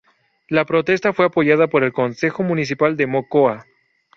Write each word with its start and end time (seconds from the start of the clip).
La 0.47 0.65
protesta 0.65 1.13
fue 1.13 1.25
apoyada 1.27 1.67
por 1.67 1.83
el 1.83 1.93
Concejo 1.93 2.41
Municipal 2.41 2.97
de 2.97 3.05
Mocoa. 3.05 3.67